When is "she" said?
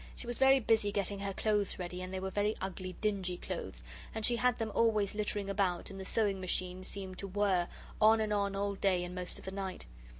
0.15-0.25, 4.25-4.37